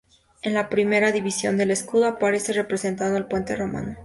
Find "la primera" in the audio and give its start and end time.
0.55-1.11